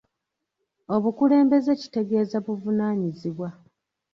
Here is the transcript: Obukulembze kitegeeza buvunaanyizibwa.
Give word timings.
Obukulembze 0.95 1.71
kitegeeza 1.81 2.37
buvunaanyizibwa. 2.45 3.49